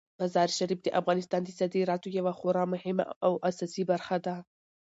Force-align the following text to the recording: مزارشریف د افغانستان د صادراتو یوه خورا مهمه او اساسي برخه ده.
مزارشریف 0.21 0.79
د 0.83 0.87
افغانستان 0.99 1.41
د 1.43 1.49
صادراتو 1.59 2.07
یوه 2.17 2.33
خورا 2.39 2.63
مهمه 2.73 3.03
او 3.25 3.33
اساسي 3.49 3.83
برخه 3.91 4.17
ده. 4.25 4.35